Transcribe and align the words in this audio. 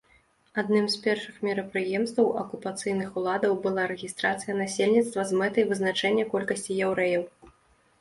Адным 0.61 0.85
з 0.93 1.01
першых 1.03 1.35
мерапрыемстваў 1.47 2.31
акупацыйных 2.45 3.09
уладаў 3.23 3.53
была 3.67 3.87
рэгістрацыя 3.95 4.59
насельніцтва 4.65 5.29
з 5.33 5.45
мэтай 5.45 5.71
вызначэння 5.71 6.31
колькасці 6.37 6.83
яўрэяў. 6.91 7.23